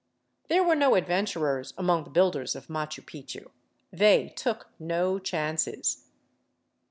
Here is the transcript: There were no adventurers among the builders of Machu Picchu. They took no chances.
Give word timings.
There 0.47 0.63
were 0.63 0.73
no 0.75 0.95
adventurers 0.95 1.75
among 1.77 2.05
the 2.05 2.09
builders 2.09 2.55
of 2.55 2.69
Machu 2.69 3.05
Picchu. 3.05 3.51
They 3.93 4.29
took 4.29 4.71
no 4.79 5.19
chances. 5.19 6.05